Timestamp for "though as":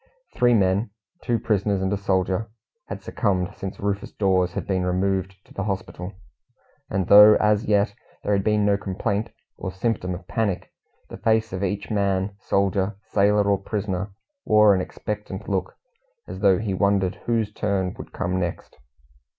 7.05-7.65